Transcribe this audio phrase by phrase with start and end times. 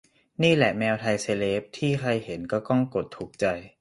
[0.43, 3.45] นี่แหละแมวไทยเซเลบ ที่ใครเห็นก็ต้องกดถูกใจ